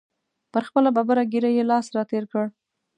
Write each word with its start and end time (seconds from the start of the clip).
پر 0.51 0.63
خپله 0.67 0.89
ببره 0.97 1.23
ږیره 1.31 1.49
یې 1.57 1.63
لاس 1.71 1.87
را 1.95 2.03
تېر 2.11 2.23
کړ. 2.31 2.45